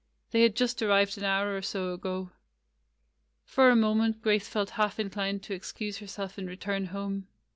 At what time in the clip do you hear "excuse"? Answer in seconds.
5.53-5.99